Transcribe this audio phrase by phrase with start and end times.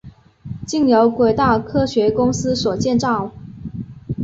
[0.65, 3.31] 经由轨道科学公司所建造。